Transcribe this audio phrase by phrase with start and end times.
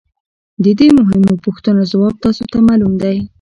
[0.63, 3.17] د دې مهمو پوښتنو ځواب تاسو ته معلوم دی